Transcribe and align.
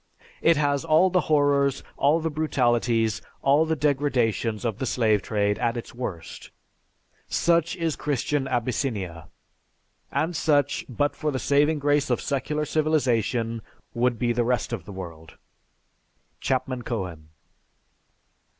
It 0.41 0.57
has 0.57 0.83
all 0.83 1.11
the 1.11 1.21
horrors, 1.29 1.83
all 1.95 2.19
the 2.21 2.31
brutalities, 2.31 3.21
all 3.43 3.67
the 3.67 3.75
degradations 3.75 4.65
of 4.65 4.79
the 4.79 4.87
slave 4.87 5.21
trade 5.21 5.59
at 5.59 5.77
its 5.77 5.93
worst. 5.93 6.49
Such 7.27 7.75
is 7.75 7.95
Christian 7.95 8.47
Abyssinia, 8.47 9.27
and 10.11 10.35
such, 10.35 10.85
but 10.89 11.15
for 11.15 11.29
the 11.29 11.37
saving 11.37 11.77
grace 11.77 12.09
of 12.09 12.19
secular 12.19 12.65
civilization, 12.65 13.61
would 13.93 14.17
be 14.17 14.33
the 14.33 14.43
rest 14.43 14.73
of 14.73 14.85
the 14.85 14.91
world." 14.91 15.37
(_Chapman 16.41 16.83
Cohen. 16.83 17.29